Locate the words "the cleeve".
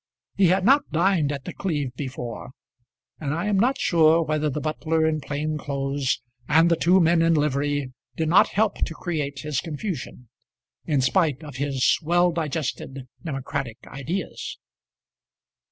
1.45-1.93